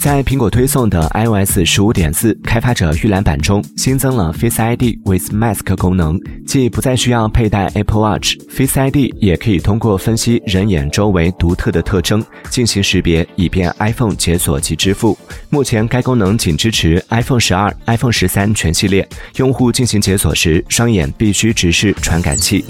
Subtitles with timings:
[0.00, 15.16] 在苹果推送的 ios 十五点四开发者预览版中新增了 face id with mask 功能既不再需要佩戴 apple watch face id 也可以通过分析人眼周围独特的特征进行识别以便 iphone 解锁及支付。
[15.50, 22.64] 目前该功能仅支持 iphone 十二 iphone 十三全系列用户进行解锁时双眼必须直视传感器。